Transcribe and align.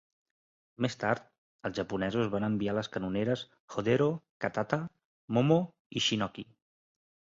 Més 0.85 0.95
tard, 1.03 1.19
els 1.69 1.81
japonesos 1.81 2.31
van 2.35 2.47
enviar 2.49 2.75
les 2.77 2.89
canoneres 2.95 3.43
"Hodero", 3.75 4.09
"Katata", 4.47 4.81
"Momo" 5.39 5.59
i 6.01 6.05
"Shinoki". 6.07 6.47